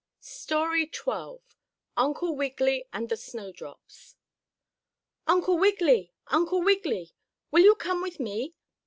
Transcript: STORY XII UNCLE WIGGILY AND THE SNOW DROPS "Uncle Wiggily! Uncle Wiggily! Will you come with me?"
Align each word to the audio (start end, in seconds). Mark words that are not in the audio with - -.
STORY 0.19 0.89
XII 0.91 1.41
UNCLE 1.95 2.35
WIGGILY 2.35 2.85
AND 2.91 3.09
THE 3.09 3.17
SNOW 3.17 3.51
DROPS 3.51 4.15
"Uncle 5.27 5.59
Wiggily! 5.59 6.11
Uncle 6.25 6.63
Wiggily! 6.63 7.11
Will 7.51 7.61
you 7.63 7.75
come 7.75 8.01
with 8.01 8.19
me?" 8.19 8.55